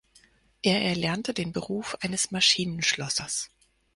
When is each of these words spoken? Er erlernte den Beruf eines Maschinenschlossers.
Er 0.63 0.81
erlernte 0.81 1.31
den 1.31 1.51
Beruf 1.53 1.95
eines 2.01 2.31
Maschinenschlossers. 2.31 3.51